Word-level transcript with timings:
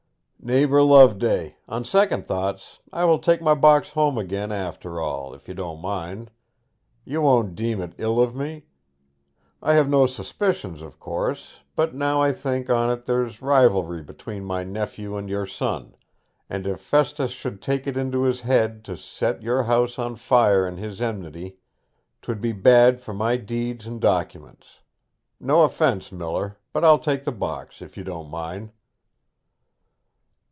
'Neighbour 0.43 0.81
Loveday! 0.81 1.55
on 1.69 1.83
second 1.85 2.25
thoughts 2.25 2.79
I 2.91 3.05
will 3.05 3.19
take 3.19 3.43
my 3.43 3.53
box 3.53 3.91
home 3.91 4.17
again, 4.17 4.51
after 4.51 4.99
all, 4.99 5.35
if 5.35 5.47
you 5.47 5.53
don't 5.53 5.79
mind. 5.81 6.31
You 7.05 7.21
won't 7.21 7.53
deem 7.53 7.79
it 7.79 7.93
ill 7.99 8.19
of 8.19 8.35
me? 8.35 8.63
I 9.61 9.75
have 9.75 9.87
no 9.87 10.07
suspicion, 10.07 10.83
of 10.83 10.99
course; 10.99 11.59
but 11.75 11.93
now 11.93 12.23
I 12.23 12.33
think 12.33 12.71
on't 12.71 13.05
there's 13.05 13.43
rivalry 13.43 14.01
between 14.01 14.43
my 14.43 14.63
nephew 14.63 15.15
and 15.15 15.29
your 15.29 15.45
son; 15.45 15.93
and 16.49 16.65
if 16.65 16.79
Festus 16.79 17.29
should 17.29 17.61
take 17.61 17.85
it 17.85 17.95
into 17.95 18.23
his 18.23 18.41
head 18.41 18.83
to 18.85 18.97
set 18.97 19.43
your 19.43 19.61
house 19.65 19.99
on 19.99 20.15
fire 20.15 20.67
in 20.67 20.77
his 20.77 21.03
enmity, 21.03 21.57
'twould 22.23 22.41
be 22.41 22.51
bad 22.51 22.99
for 22.99 23.13
my 23.13 23.37
deeds 23.37 23.85
and 23.85 24.01
documents. 24.01 24.79
No 25.39 25.61
offence, 25.65 26.11
miller, 26.11 26.57
but 26.73 26.83
I'll 26.83 26.97
take 26.97 27.25
the 27.25 27.31
box, 27.31 27.79
if 27.79 27.95
you 27.95 28.03
don't 28.03 28.31
mind.' 28.31 28.71